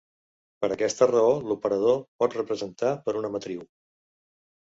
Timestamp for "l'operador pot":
1.51-2.37